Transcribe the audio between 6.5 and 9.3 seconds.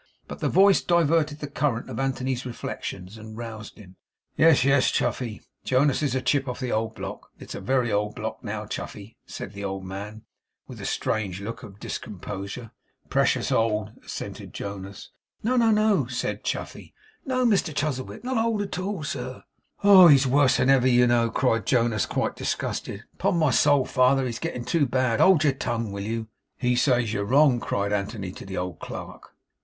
the old block. It is a very old block, now, Chuffey,'